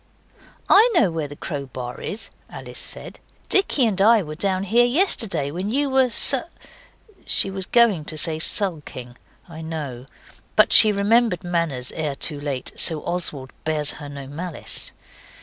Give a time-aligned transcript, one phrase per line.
[0.67, 3.19] 'I know where the crowbar is,' Alice said.
[3.49, 6.39] 'Dicky and I were down here yesterday when you were su'
[7.27, 9.15] She was going to say sulking,
[9.47, 10.07] I know,
[10.55, 14.91] but she remembered manners ere too late so Oswald bears her no malice.